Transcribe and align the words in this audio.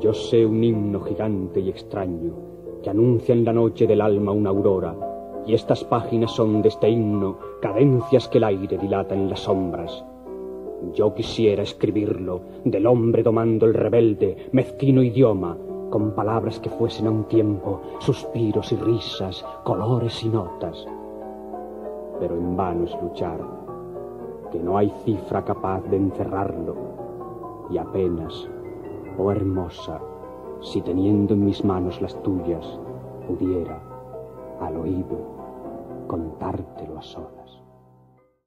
Yo 0.00 0.14
sé 0.14 0.46
un 0.46 0.64
himno 0.64 1.00
gigante 1.00 1.60
y 1.60 1.68
extraño 1.68 2.32
que 2.82 2.88
anuncia 2.88 3.34
en 3.34 3.44
la 3.44 3.52
noche 3.52 3.86
del 3.86 4.00
alma 4.00 4.32
una 4.32 4.48
aurora, 4.48 4.96
y 5.46 5.52
estas 5.52 5.84
páginas 5.84 6.30
son 6.30 6.62
de 6.62 6.68
este 6.70 6.88
himno 6.88 7.36
cadencias 7.60 8.26
que 8.28 8.38
el 8.38 8.44
aire 8.44 8.78
dilata 8.78 9.14
en 9.14 9.28
las 9.28 9.40
sombras. 9.40 10.02
Yo 10.94 11.12
quisiera 11.12 11.62
escribirlo 11.62 12.40
del 12.64 12.86
hombre 12.86 13.22
domando 13.22 13.66
el 13.66 13.74
rebelde, 13.74 14.48
mezquino 14.52 15.02
idioma, 15.02 15.58
con 15.90 16.12
palabras 16.12 16.58
que 16.60 16.70
fuesen 16.70 17.06
a 17.06 17.10
un 17.10 17.24
tiempo 17.24 17.82
suspiros 17.98 18.72
y 18.72 18.76
risas, 18.76 19.44
colores 19.64 20.24
y 20.24 20.30
notas. 20.30 20.86
Pero 22.18 22.36
en 22.36 22.56
vano 22.56 22.84
es 22.84 22.96
luchar, 23.02 23.40
que 24.50 24.58
no 24.58 24.78
hay 24.78 24.90
cifra 25.04 25.44
capaz 25.44 25.82
de 25.90 25.98
encerrarlo, 25.98 26.74
y 27.70 27.76
apenas, 27.76 28.48
oh 29.18 29.30
hermosa, 29.30 30.00
si 30.60 30.80
teniendo 30.82 31.34
en 31.34 31.44
mis 31.44 31.64
manos 31.64 32.00
las 32.00 32.20
tuyas, 32.22 32.78
pudiera, 33.26 33.80
al 34.60 34.76
oído, 34.76 35.18
contártelo 36.06 36.98
a 36.98 37.02
solas. 37.02 37.59